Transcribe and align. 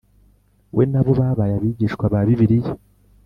we 0.75 0.83
Na 0.91 1.01
bo 1.05 1.11
babaye 1.19 1.53
Abigishwa 1.55 2.05
ba 2.13 2.19
Bibiliya 2.27 2.71